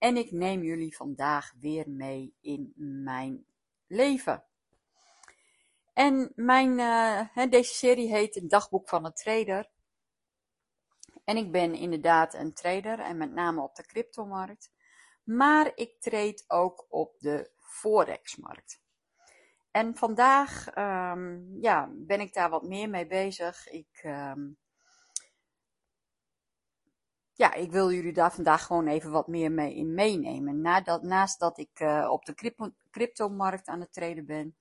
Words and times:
En 0.00 0.16
ik 0.16 0.30
neem 0.32 0.62
jullie 0.62 0.96
vandaag 0.96 1.52
weer 1.60 1.90
mee 1.90 2.34
in 2.40 2.72
mijn 3.04 3.44
leven. 3.86 4.44
En 5.92 6.32
mijn, 6.34 6.78
uh, 6.78 7.50
deze 7.50 7.74
serie 7.74 8.08
heet 8.08 8.34
Het 8.34 8.50
Dagboek 8.50 8.88
van 8.88 9.04
een 9.04 9.12
Trader. 9.12 9.70
En 11.24 11.36
ik 11.36 11.52
ben 11.52 11.74
inderdaad 11.74 12.34
een 12.34 12.52
trader 12.52 13.00
en 13.00 13.16
met 13.16 13.32
name 13.32 13.62
op 13.62 13.74
de 13.74 13.86
cryptomarkt. 13.86 14.72
Maar 15.24 15.72
ik 15.74 16.00
treed 16.00 16.44
ook 16.48 16.86
op 16.88 17.14
de 17.18 17.50
forexmarkt. 17.56 18.82
En 19.70 19.96
vandaag 19.96 20.76
um, 20.76 21.56
ja, 21.60 21.90
ben 21.92 22.20
ik 22.20 22.32
daar 22.32 22.50
wat 22.50 22.62
meer 22.62 22.88
mee 22.88 23.06
bezig. 23.06 23.68
Ik, 23.68 24.02
um, 24.04 24.58
ja, 27.40 27.54
ik 27.54 27.70
wil 27.70 27.92
jullie 27.92 28.12
daar 28.12 28.32
vandaag 28.32 28.66
gewoon 28.66 28.86
even 28.86 29.10
wat 29.10 29.26
meer 29.26 29.52
mee 29.52 29.74
in 29.74 29.94
meenemen. 29.94 30.60
Nadat, 30.60 31.02
naast 31.02 31.38
dat 31.38 31.58
ik 31.58 31.80
uh, 31.80 32.08
op 32.10 32.24
de 32.24 32.34
crypto, 32.34 32.70
cryptomarkt 32.90 33.68
aan 33.68 33.80
het 33.80 33.92
treden 33.92 34.26
ben, 34.26 34.56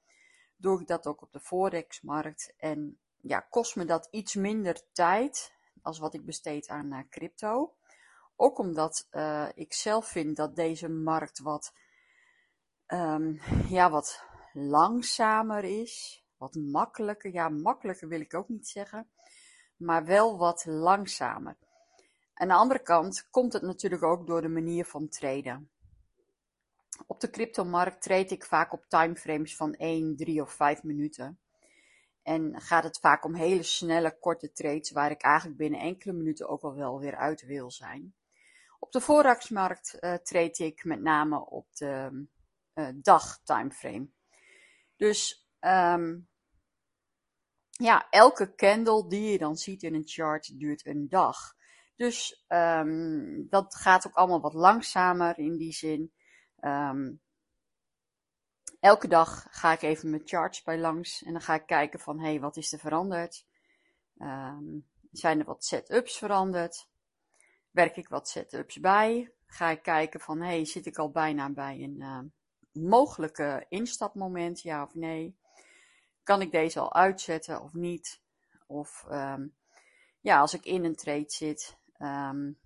doe 0.55 0.81
ik 0.81 0.87
dat 0.87 1.07
ook 1.07 1.21
op 1.21 1.31
de 1.31 1.39
forexmarkt. 1.39 2.53
En 2.57 2.99
ja, 3.21 3.39
kost 3.39 3.75
me 3.75 3.85
dat 3.85 4.07
iets 4.11 4.35
minder 4.35 4.81
tijd 4.91 5.53
als 5.81 5.99
wat 5.99 6.13
ik 6.13 6.25
besteed 6.25 6.67
aan 6.67 6.93
uh, 6.93 6.99
crypto. 7.09 7.73
Ook 8.35 8.57
omdat 8.57 9.07
uh, 9.11 9.47
ik 9.53 9.73
zelf 9.73 10.07
vind 10.07 10.35
dat 10.35 10.55
deze 10.55 10.89
markt 10.89 11.39
wat, 11.39 11.73
um, 12.87 13.39
ja, 13.69 13.89
wat 13.89 14.23
langzamer 14.53 15.63
is. 15.63 16.23
Wat 16.37 16.55
makkelijker. 16.55 17.33
Ja, 17.33 17.49
makkelijker 17.49 18.07
wil 18.07 18.21
ik 18.21 18.33
ook 18.33 18.47
niet 18.49 18.67
zeggen. 18.67 19.09
Maar 19.75 20.05
wel 20.05 20.37
wat 20.37 20.65
langzamer. 20.65 21.57
Aan 22.39 22.47
de 22.47 22.53
andere 22.53 22.81
kant 22.81 23.27
komt 23.29 23.53
het 23.53 23.61
natuurlijk 23.61 24.03
ook 24.03 24.27
door 24.27 24.41
de 24.41 24.47
manier 24.47 24.85
van 24.85 25.09
traden. 25.09 25.69
Op 27.07 27.19
de 27.19 27.29
cryptomarkt 27.29 28.01
trade 28.01 28.27
ik 28.27 28.45
vaak 28.45 28.73
op 28.73 28.85
timeframes 28.87 29.55
van 29.55 29.73
1, 29.73 30.15
3 30.15 30.41
of 30.41 30.51
5 30.51 30.83
minuten. 30.83 31.39
En 32.23 32.61
gaat 32.61 32.83
het 32.83 32.99
vaak 32.99 33.25
om 33.25 33.33
hele 33.33 33.63
snelle, 33.63 34.17
korte 34.19 34.51
trades 34.51 34.91
waar 34.91 35.11
ik 35.11 35.21
eigenlijk 35.21 35.57
binnen 35.57 35.79
enkele 35.79 36.13
minuten 36.13 36.49
ook 36.49 36.61
al 36.61 36.75
wel 36.75 36.99
weer 36.99 37.15
uit 37.15 37.45
wil 37.45 37.71
zijn. 37.71 38.13
Op 38.79 38.91
de 38.91 39.01
foraxmarkt 39.01 39.97
uh, 39.99 40.13
trade 40.13 40.65
ik 40.65 40.83
met 40.83 41.01
name 41.01 41.45
op 41.45 41.75
de 41.75 42.25
uh, 42.75 42.87
dag 42.93 43.39
timeframe. 43.43 44.09
Dus 44.95 45.49
um, 45.59 46.27
ja, 47.69 48.09
elke 48.09 48.55
candle 48.55 49.07
die 49.07 49.31
je 49.31 49.37
dan 49.37 49.57
ziet 49.57 49.83
in 49.83 49.93
een 49.93 50.07
chart 50.07 50.59
duurt 50.59 50.85
een 50.85 51.09
dag. 51.09 51.57
Dus 51.99 52.45
um, 52.47 53.47
dat 53.49 53.75
gaat 53.75 54.07
ook 54.07 54.13
allemaal 54.13 54.41
wat 54.41 54.53
langzamer 54.53 55.37
in 55.37 55.57
die 55.57 55.71
zin. 55.71 56.13
Um, 56.61 57.21
elke 58.79 59.07
dag 59.07 59.47
ga 59.49 59.71
ik 59.71 59.81
even 59.81 60.09
mijn 60.09 60.21
charts 60.25 60.63
bij 60.63 60.77
langs 60.77 61.23
en 61.23 61.31
dan 61.31 61.41
ga 61.41 61.53
ik 61.53 61.65
kijken 61.65 61.99
van 61.99 62.19
hé, 62.19 62.25
hey, 62.25 62.39
wat 62.39 62.57
is 62.57 62.73
er 62.73 62.79
veranderd? 62.79 63.45
Um, 64.17 64.87
zijn 65.11 65.39
er 65.39 65.45
wat 65.45 65.65
setups 65.65 66.17
veranderd? 66.17 66.89
Werk 67.71 67.97
ik 67.97 68.07
wat 68.07 68.29
setups 68.29 68.79
bij? 68.79 69.33
Ga 69.45 69.69
ik 69.69 69.81
kijken 69.81 70.19
van 70.19 70.41
hé, 70.41 70.47
hey, 70.47 70.65
zit 70.65 70.85
ik 70.85 70.97
al 70.97 71.11
bijna 71.11 71.49
bij 71.49 71.83
een 71.83 72.33
mogelijke 72.71 73.65
instapmoment, 73.69 74.61
ja 74.61 74.83
of 74.83 74.95
nee? 74.95 75.37
Kan 76.23 76.41
ik 76.41 76.51
deze 76.51 76.79
al 76.79 76.93
uitzetten 76.93 77.61
of 77.61 77.73
niet? 77.73 78.21
Of 78.67 79.05
ja, 80.21 80.39
als 80.39 80.53
ik 80.53 80.65
in 80.65 80.83
een 80.83 80.95
trade 80.95 81.29
zit, 81.29 81.77
Um, 81.99 82.59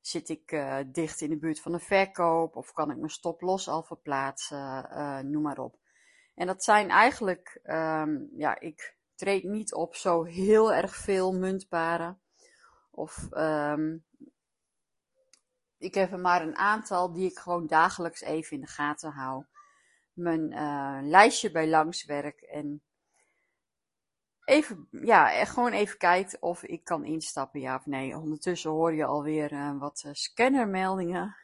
zit 0.00 0.28
ik 0.28 0.52
uh, 0.52 0.78
dicht 0.86 1.20
in 1.20 1.30
de 1.30 1.38
buurt 1.38 1.60
van 1.60 1.72
een 1.72 1.80
verkoop 1.80 2.56
of 2.56 2.72
kan 2.72 2.90
ik 2.90 2.96
mijn 2.96 3.10
stop 3.10 3.40
los 3.40 3.68
al 3.68 3.82
verplaatsen, 3.82 4.88
uh, 4.92 5.18
noem 5.18 5.42
maar 5.42 5.58
op. 5.58 5.78
En 6.34 6.46
dat 6.46 6.64
zijn 6.64 6.90
eigenlijk, 6.90 7.60
um, 7.64 8.28
ja, 8.36 8.60
ik 8.60 8.96
treed 9.14 9.44
niet 9.44 9.74
op 9.74 9.94
zo 9.94 10.24
heel 10.24 10.72
erg 10.72 10.96
veel 10.96 11.32
muntparen. 11.32 12.20
Of 12.90 13.28
um, 13.32 14.04
ik 15.78 15.94
heb 15.94 16.12
er 16.12 16.18
maar 16.18 16.42
een 16.42 16.56
aantal 16.56 17.12
die 17.12 17.30
ik 17.30 17.38
gewoon 17.38 17.66
dagelijks 17.66 18.20
even 18.20 18.56
in 18.56 18.60
de 18.60 18.66
gaten 18.66 19.10
hou. 19.10 19.44
Mijn 20.12 20.52
uh, 20.52 20.98
lijstje 21.02 21.50
bij 21.50 21.68
langswerk 21.68 22.40
en 22.40 22.82
even, 24.50 24.88
ja, 24.90 25.44
gewoon 25.44 25.72
even 25.72 25.98
kijkt 25.98 26.38
of 26.40 26.62
ik 26.62 26.84
kan 26.84 27.04
instappen, 27.04 27.60
ja 27.60 27.76
of 27.76 27.86
nee. 27.86 28.18
Ondertussen 28.18 28.70
hoor 28.70 28.94
je 28.94 29.04
alweer 29.04 29.52
uh, 29.52 29.78
wat 29.78 30.02
uh, 30.06 30.12
scannermeldingen. 30.12 31.36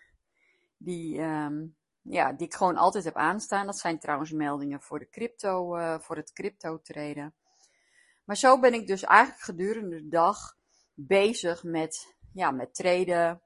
Die, 0.77 1.21
um, 1.21 1.77
ja, 2.03 2.33
die 2.33 2.47
ik 2.47 2.55
gewoon 2.55 2.77
altijd 2.77 3.05
heb 3.05 3.17
aanstaan. 3.17 3.67
Dat 3.67 3.79
zijn 3.79 3.99
trouwens 3.99 4.33
meldingen 4.33 4.81
voor, 4.81 4.99
de 4.99 5.09
crypto, 5.09 5.77
voor 5.99 6.17
het 6.17 6.33
crypto 6.33 6.81
traden. 6.81 7.35
Maar 8.25 8.37
zo 8.37 8.61
ben 8.61 8.75
ik 8.75 8.87
dus 8.87 9.03
eigenlijk 9.03 9.41
gedurende 9.41 10.03
de 10.03 10.09
dag 10.09 10.57
bezig 10.95 11.63
met, 11.63 12.17
ja, 12.33 12.51
met 12.51 12.75
traden, 12.75 13.43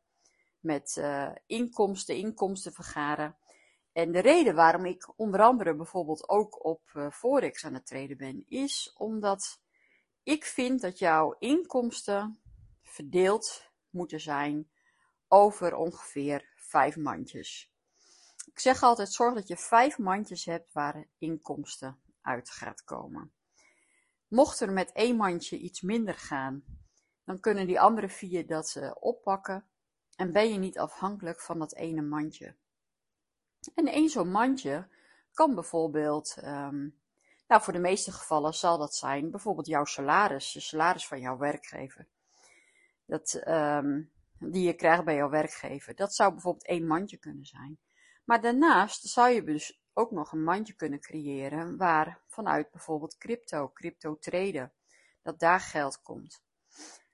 met 0.61 1.03
inkomsten, 1.47 2.17
inkomsten 2.17 2.73
vergaren. 2.73 3.37
En 3.93 4.13
de 4.13 4.19
reden 4.19 4.55
waarom 4.55 4.85
ik 4.85 5.19
onder 5.19 5.41
andere 5.41 5.75
bijvoorbeeld 5.75 6.29
ook 6.29 6.65
op 6.65 6.91
uh, 6.95 7.11
Forex 7.11 7.65
aan 7.65 7.75
het 7.75 7.87
treden 7.87 8.17
ben, 8.17 8.45
is 8.49 8.95
omdat 8.97 9.61
ik 10.23 10.45
vind 10.45 10.81
dat 10.81 10.99
jouw 10.99 11.37
inkomsten 11.39 12.41
verdeeld 12.83 13.71
moeten 13.91 14.21
zijn 14.21 14.71
over 15.29 15.75
ongeveer 15.75 16.53
vijf 16.57 16.97
mandjes. 16.97 17.73
Ik 18.47 18.59
zeg 18.59 18.83
altijd, 18.83 19.13
zorg 19.13 19.35
dat 19.35 19.49
je 19.49 19.57
vijf 19.57 19.99
mandjes 19.99 20.45
hebt 20.45 20.73
waar 20.73 21.09
inkomsten 21.19 22.01
uit 22.21 22.51
gaat 22.51 22.85
komen. 22.85 23.33
Mocht 24.29 24.61
er 24.61 24.73
met 24.73 24.93
één 24.93 25.17
mandje 25.17 25.59
iets 25.59 25.81
minder 25.81 26.15
gaan, 26.15 26.65
dan 27.25 27.41
kunnen 27.41 27.67
die 27.67 27.81
andere 27.81 28.09
vier 28.09 28.47
dat 28.47 28.75
uh, 28.79 28.91
oppakken 28.95 29.69
en 30.17 30.33
ben 30.33 30.53
je 30.53 30.59
niet 30.59 30.79
afhankelijk 30.79 31.41
van 31.41 31.59
dat 31.59 31.75
ene 31.75 32.03
mandje. 32.03 32.57
En 33.75 33.87
één 33.87 34.09
zo'n 34.09 34.31
mandje 34.31 34.89
kan 35.33 35.55
bijvoorbeeld, 35.55 36.37
um, 36.45 36.99
nou 37.47 37.63
voor 37.63 37.73
de 37.73 37.79
meeste 37.79 38.13
gevallen 38.13 38.55
zal 38.55 38.79
dat 38.79 38.95
zijn 38.95 39.31
bijvoorbeeld 39.31 39.67
jouw 39.67 39.85
salaris, 39.85 40.53
de 40.53 40.61
salaris 40.61 41.07
van 41.07 41.21
jouw 41.21 41.37
werkgever. 41.37 42.07
Dat, 43.07 43.43
um, 43.49 44.11
die 44.39 44.63
je 44.63 44.75
krijgt 44.75 45.05
bij 45.05 45.15
jouw 45.15 45.31
werkgever. 45.31 45.95
Dat 45.95 46.15
zou 46.15 46.33
bijvoorbeeld 46.33 46.67
één 46.67 46.87
mandje 46.87 47.17
kunnen 47.17 47.45
zijn. 47.45 47.79
Maar 48.25 48.41
daarnaast 48.41 49.09
zou 49.09 49.31
je 49.31 49.45
dus 49.45 49.81
ook 49.93 50.11
nog 50.11 50.33
een 50.33 50.45
mandje 50.45 50.73
kunnen 50.73 51.01
creëren 51.01 51.77
waar 51.77 52.21
vanuit 52.27 52.71
bijvoorbeeld 52.71 53.19
crypto, 53.19 53.71
crypto 53.73 54.19
traden, 54.19 54.73
dat 55.23 55.39
daar 55.39 55.61
geld 55.61 56.03
komt. 56.03 56.43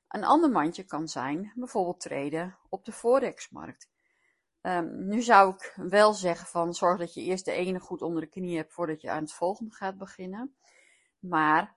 Een 0.08 0.24
ander 0.24 0.50
mandje 0.50 0.84
kan 0.84 1.08
zijn 1.08 1.52
bijvoorbeeld 1.54 2.00
traden 2.00 2.58
op 2.68 2.84
de 2.84 2.92
forexmarkt. 2.92 3.88
Um, 4.66 5.06
nu 5.06 5.22
zou 5.22 5.54
ik 5.54 5.72
wel 5.76 6.12
zeggen 6.12 6.46
van 6.46 6.74
zorg 6.74 6.98
dat 6.98 7.14
je 7.14 7.22
eerst 7.22 7.44
de 7.44 7.52
ene 7.52 7.80
goed 7.80 8.02
onder 8.02 8.20
de 8.20 8.28
knie 8.28 8.56
hebt 8.56 8.72
voordat 8.72 9.00
je 9.00 9.10
aan 9.10 9.22
het 9.22 9.32
volgende 9.32 9.74
gaat 9.74 9.98
beginnen. 9.98 10.56
Maar 11.18 11.76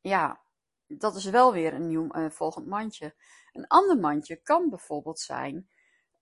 ja, 0.00 0.40
dat 0.86 1.16
is 1.16 1.24
wel 1.24 1.52
weer 1.52 1.74
een 1.74 1.86
nieuw 1.86 2.16
uh, 2.16 2.30
volgend 2.30 2.66
mandje. 2.66 3.14
Een 3.52 3.66
ander 3.66 3.98
mandje 3.98 4.36
kan 4.36 4.68
bijvoorbeeld 4.68 5.20
zijn 5.20 5.68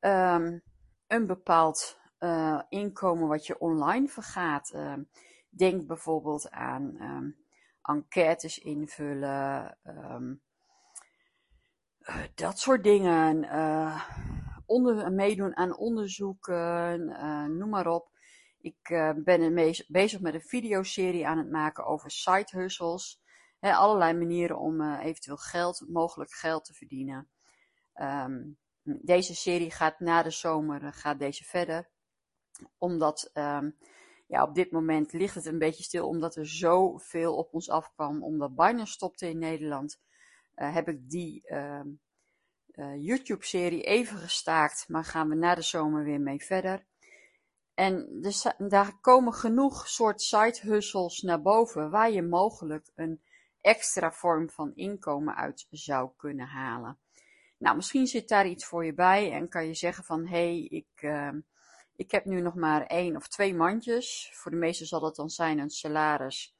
um, 0.01 0.63
een 1.07 1.27
bepaald 1.27 1.99
uh, 2.19 2.63
inkomen 2.69 3.29
wat 3.29 3.47
je 3.47 3.59
online 3.59 4.09
vergaat. 4.09 4.73
Uh, 4.75 4.95
denk 5.49 5.87
bijvoorbeeld 5.87 6.51
aan 6.51 6.97
enquêtes 7.83 8.59
invullen, 8.59 9.79
dat 12.35 12.59
soort 12.59 12.85
dingen 12.85 13.45
onder, 14.69 15.13
meedoen 15.13 15.57
aan 15.57 15.77
onderzoeken, 15.77 17.01
uh, 17.01 17.45
noem 17.45 17.69
maar 17.69 17.87
op. 17.87 18.11
Ik 18.61 18.89
uh, 18.91 19.11
ben 19.17 19.55
bezig 19.89 20.21
met 20.21 20.35
een 20.35 20.41
videoserie 20.41 21.27
aan 21.27 21.39
het 21.39 21.51
maken 21.51 21.87
over 21.87 22.11
side 22.11 22.49
hustles. 22.51 23.21
allerlei 23.61 24.13
manieren 24.13 24.59
om 24.59 24.81
uh, 24.81 25.05
eventueel 25.05 25.37
geld, 25.37 25.85
mogelijk 25.89 26.31
geld 26.31 26.65
te 26.65 26.75
verdienen. 26.75 27.29
Um, 27.95 28.59
deze 28.83 29.35
serie 29.35 29.71
gaat 29.71 30.01
na 30.01 30.23
de 30.23 30.31
zomer 30.31 30.93
gaat 30.93 31.19
deze 31.19 31.45
verder. 31.45 31.89
Omdat 32.79 33.31
ehm, 33.33 33.71
ja, 34.27 34.43
op 34.43 34.55
dit 34.55 34.71
moment 34.71 35.13
ligt 35.13 35.35
het 35.35 35.47
een 35.47 35.59
beetje 35.59 35.83
stil 35.83 36.09
omdat 36.09 36.37
er 36.37 36.47
zoveel 36.47 37.37
op 37.37 37.55
ons 37.55 37.71
afkwam. 37.71 38.23
Omdat 38.23 38.55
Binance 38.55 38.93
stopte 38.93 39.29
in 39.29 39.39
Nederland, 39.39 40.01
heb 40.55 40.89
ik 40.89 41.11
die 41.11 41.43
uh, 41.45 41.81
YouTube-serie 42.99 43.83
even 43.83 44.19
gestaakt. 44.19 44.89
Maar 44.89 45.05
gaan 45.05 45.29
we 45.29 45.35
na 45.35 45.55
de 45.55 45.63
zomer 45.63 46.05
weer 46.05 46.21
mee 46.21 46.45
verder. 46.45 46.87
En 47.75 48.23
daar 48.59 48.99
komen 49.01 49.33
genoeg 49.33 49.89
soort 49.89 50.23
side 50.23 50.59
hustles 50.61 51.23
naar 51.23 51.43
boven 51.43 51.91
waar 51.91 52.11
je 52.11 52.23
mogelijk 52.23 52.91
een 52.95 53.23
extra 53.61 54.13
vorm 54.13 54.51
van 54.51 54.75
inkomen 54.75 55.37
uit 55.37 55.67
zou 55.71 56.11
kunnen 56.17 56.47
halen. 56.47 56.99
Nou, 57.59 57.77
misschien 57.77 58.07
zit 58.07 58.29
daar 58.29 58.47
iets 58.47 58.65
voor 58.65 58.85
je 58.85 58.95
bij 58.95 59.33
en 59.33 59.49
kan 59.49 59.67
je 59.67 59.75
zeggen 59.75 60.05
van 60.05 60.27
hé, 60.27 60.37
hey, 60.37 60.59
ik, 60.59 61.03
uh, 61.03 61.33
ik 61.97 62.11
heb 62.11 62.25
nu 62.25 62.41
nog 62.41 62.55
maar 62.55 62.87
één 62.87 63.17
of 63.17 63.29
twee 63.29 63.55
mandjes. 63.55 64.31
Voor 64.35 64.51
de 64.51 64.57
meesten 64.57 64.87
zal 64.87 65.01
dat 65.01 65.17
dan 65.17 65.31
zijn 65.31 65.59
een 65.59 65.71
salaris. 65.71 66.57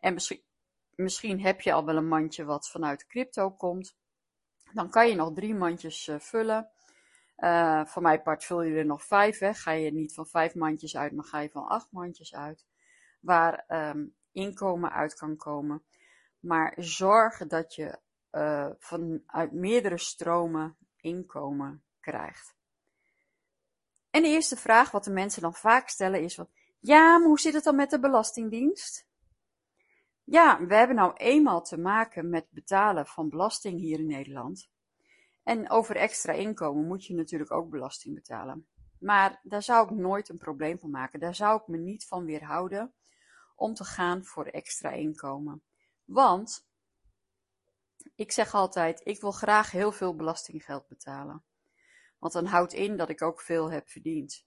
En 0.00 0.14
misschien, 0.14 0.42
misschien 0.94 1.40
heb 1.40 1.60
je 1.60 1.72
al 1.72 1.84
wel 1.84 1.96
een 1.96 2.08
mandje 2.08 2.44
wat 2.44 2.68
vanuit 2.68 3.06
crypto 3.06 3.50
komt. 3.50 3.96
Dan 4.74 4.90
kan 4.90 5.08
je 5.08 5.14
nog 5.14 5.32
drie 5.32 5.54
mandjes 5.54 6.08
uh, 6.08 6.18
vullen. 6.18 6.70
Uh, 7.38 7.84
voor 7.84 8.02
mijn 8.02 8.22
part 8.22 8.44
vul 8.44 8.62
je 8.62 8.78
er 8.78 8.86
nog 8.86 9.04
vijf. 9.04 9.38
Hè. 9.38 9.54
Ga 9.54 9.70
je 9.70 9.92
niet 9.92 10.14
van 10.14 10.26
vijf 10.26 10.54
mandjes 10.54 10.96
uit, 10.96 11.12
maar 11.12 11.24
ga 11.24 11.40
je 11.40 11.48
van 11.50 11.66
acht 11.66 11.88
mandjes 11.90 12.34
uit. 12.34 12.66
Waar 13.20 13.64
um, 13.68 14.14
inkomen 14.32 14.92
uit 14.92 15.14
kan 15.14 15.36
komen. 15.36 15.82
Maar 16.40 16.74
zorg 16.76 17.46
dat 17.46 17.74
je 17.74 17.98
uh, 18.32 18.68
vanuit 18.78 19.52
meerdere 19.52 19.98
stromen 19.98 20.76
inkomen 21.00 21.82
krijgt. 22.00 22.54
En 24.10 24.22
de 24.22 24.28
eerste 24.28 24.56
vraag 24.56 24.90
wat 24.90 25.04
de 25.04 25.10
mensen 25.10 25.42
dan 25.42 25.54
vaak 25.54 25.88
stellen 25.88 26.22
is: 26.22 26.34
van, 26.34 26.48
ja, 26.80 27.18
maar 27.18 27.28
hoe 27.28 27.40
zit 27.40 27.54
het 27.54 27.64
dan 27.64 27.76
met 27.76 27.90
de 27.90 28.00
Belastingdienst? 28.00 29.06
Ja, 30.24 30.66
we 30.66 30.74
hebben 30.74 30.96
nou 30.96 31.12
eenmaal 31.16 31.62
te 31.62 31.78
maken 31.78 32.28
met 32.28 32.46
betalen 32.50 33.06
van 33.06 33.28
belasting 33.28 33.80
hier 33.80 33.98
in 33.98 34.06
Nederland. 34.06 34.70
En 35.42 35.70
over 35.70 35.96
extra 35.96 36.32
inkomen 36.32 36.86
moet 36.86 37.04
je 37.04 37.14
natuurlijk 37.14 37.52
ook 37.52 37.70
belasting 37.70 38.14
betalen. 38.14 38.66
Maar 38.98 39.40
daar 39.42 39.62
zou 39.62 39.84
ik 39.84 39.98
nooit 39.98 40.28
een 40.28 40.38
probleem 40.38 40.78
van 40.78 40.90
maken. 40.90 41.20
Daar 41.20 41.34
zou 41.34 41.60
ik 41.60 41.66
me 41.66 41.76
niet 41.76 42.06
van 42.06 42.24
weerhouden 42.24 42.94
om 43.56 43.74
te 43.74 43.84
gaan 43.84 44.24
voor 44.24 44.46
extra 44.46 44.90
inkomen. 44.90 45.62
Want 46.04 46.68
ik 48.14 48.32
zeg 48.32 48.54
altijd, 48.54 49.00
ik 49.04 49.20
wil 49.20 49.32
graag 49.32 49.70
heel 49.70 49.92
veel 49.92 50.16
belastinggeld 50.16 50.88
betalen. 50.88 51.44
Want 52.18 52.32
dan 52.32 52.46
houdt 52.46 52.72
in 52.72 52.96
dat 52.96 53.08
ik 53.08 53.22
ook 53.22 53.40
veel 53.40 53.70
heb 53.70 53.88
verdiend. 53.88 54.46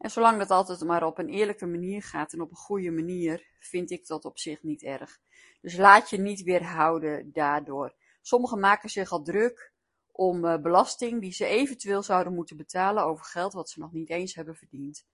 En 0.00 0.10
zolang 0.10 0.38
dat 0.38 0.50
altijd 0.50 0.84
maar 0.84 1.02
op 1.02 1.18
een 1.18 1.28
eerlijke 1.28 1.66
manier 1.66 2.02
gaat 2.02 2.32
en 2.32 2.40
op 2.40 2.50
een 2.50 2.56
goede 2.56 2.90
manier, 2.90 3.46
vind 3.58 3.90
ik 3.90 4.06
dat 4.06 4.24
op 4.24 4.38
zich 4.38 4.62
niet 4.62 4.82
erg. 4.82 5.20
Dus 5.60 5.76
laat 5.76 6.10
je 6.10 6.18
niet 6.18 6.42
weerhouden 6.42 7.32
daardoor. 7.32 7.94
Sommigen 8.22 8.60
maken 8.60 8.88
zich 8.88 9.10
al 9.10 9.22
druk 9.22 9.72
om 10.12 10.44
uh, 10.44 10.56
belasting 10.56 11.20
die 11.20 11.32
ze 11.32 11.46
eventueel 11.46 12.02
zouden 12.02 12.34
moeten 12.34 12.56
betalen 12.56 13.04
over 13.04 13.24
geld 13.24 13.52
wat 13.52 13.70
ze 13.70 13.80
nog 13.80 13.92
niet 13.92 14.10
eens 14.10 14.34
hebben 14.34 14.54
verdiend. 14.56 15.06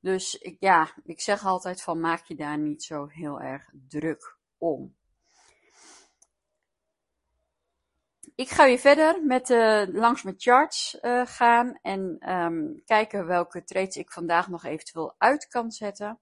Dus 0.00 0.34
ik, 0.34 0.56
ja, 0.60 0.94
ik 1.04 1.20
zeg 1.20 1.44
altijd 1.44 1.82
van 1.82 2.00
maak 2.00 2.24
je 2.24 2.34
daar 2.34 2.58
niet 2.58 2.82
zo 2.82 3.06
heel 3.06 3.40
erg 3.40 3.70
druk 3.88 4.36
om. 4.58 4.96
Ik 8.38 8.48
ga 8.48 8.64
weer 8.64 8.78
verder 8.78 9.24
met 9.24 9.50
uh, 9.50 9.82
langs 9.86 10.22
mijn 10.22 10.34
charts 10.38 10.98
uh, 11.02 11.26
gaan 11.26 11.78
en 11.82 12.32
um, 12.32 12.82
kijken 12.84 13.26
welke 13.26 13.64
trades 13.64 13.96
ik 13.96 14.12
vandaag 14.12 14.48
nog 14.48 14.64
eventueel 14.64 15.14
uit 15.18 15.46
kan 15.48 15.70
zetten. 15.70 16.20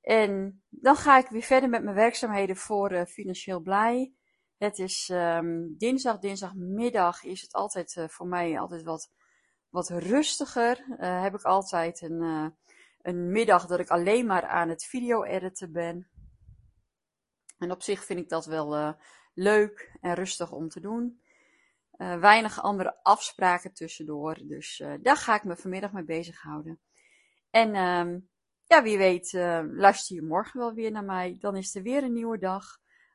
En 0.00 0.62
dan 0.68 0.96
ga 0.96 1.18
ik 1.18 1.28
weer 1.28 1.42
verder 1.42 1.68
met 1.68 1.82
mijn 1.82 1.96
werkzaamheden 1.96 2.56
voor 2.56 2.92
uh, 2.92 3.04
Financieel 3.04 3.60
Blij. 3.60 4.12
Het 4.58 4.78
is 4.78 5.10
um, 5.12 5.74
dinsdag, 5.78 6.18
dinsdagmiddag 6.18 7.24
is 7.24 7.42
het 7.42 7.52
altijd 7.52 8.06
voor 8.08 8.26
mij 8.26 8.58
altijd 8.58 8.82
wat, 8.82 9.10
wat 9.68 9.88
rustiger. 9.88 10.84
heb 10.98 11.34
ik 11.34 11.42
altijd 11.42 12.00
een, 12.00 12.52
een 13.02 13.30
middag 13.30 13.66
dat 13.66 13.80
ik 13.80 13.88
alleen 13.88 14.26
maar 14.26 14.46
aan 14.46 14.68
het 14.68 14.84
video 14.84 15.22
editen 15.22 15.72
ben. 15.72 16.08
En 17.58 17.70
op 17.70 17.82
zich 17.82 18.04
vind 18.04 18.20
ik 18.20 18.28
dat 18.28 18.46
wel 18.46 18.96
leuk 19.34 19.96
en 20.00 20.14
rustig 20.14 20.52
om 20.52 20.68
te 20.68 20.80
doen. 20.80 21.20
Uh, 21.96 22.18
weinig 22.18 22.62
andere 22.62 22.98
afspraken 23.02 23.72
tussendoor. 23.72 24.38
Dus 24.42 24.78
uh, 24.78 24.92
daar 25.02 25.16
ga 25.16 25.34
ik 25.34 25.44
me 25.44 25.56
vanmiddag 25.56 25.92
mee 25.92 26.04
bezighouden. 26.04 26.80
En 27.50 27.68
uh, 27.68 28.20
ja, 28.64 28.82
wie 28.82 28.98
weet, 28.98 29.32
luister 29.72 30.16
je 30.16 30.22
morgen 30.22 30.60
wel 30.60 30.74
weer 30.74 30.90
naar 30.90 31.04
mij. 31.04 31.36
Dan 31.38 31.56
is 31.56 31.74
er 31.74 31.82
weer 31.82 32.02
een 32.02 32.12
nieuwe 32.12 32.38
dag 32.38 32.64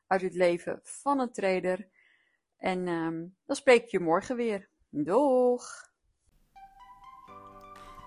uit 0.06 0.22
het 0.22 0.34
leven 0.34 0.80
van 0.82 1.20
een 1.20 1.32
trader. 1.32 1.88
En 2.58 2.88
ehm, 2.88 3.26
dan 3.46 3.56
spreek 3.56 3.82
ik 3.84 3.90
je 3.90 4.00
morgen 4.00 4.36
weer. 4.36 4.68
Doeg! 4.88 5.86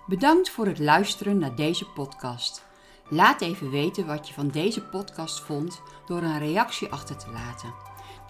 Bedankt 0.06 0.50
voor 0.50 0.66
het 0.66 0.78
luisteren 0.78 1.38
naar 1.38 1.56
deze 1.56 1.86
podcast. 1.92 2.64
Laat 3.08 3.40
even 3.40 3.70
weten 3.70 4.06
wat 4.06 4.28
je 4.28 4.34
van 4.34 4.48
deze 4.48 4.88
podcast 4.88 5.40
vond 5.40 5.82
door 6.06 6.22
een 6.22 6.38
reactie 6.38 6.88
achter 6.88 7.16
te 7.18 7.30
laten. 7.30 7.91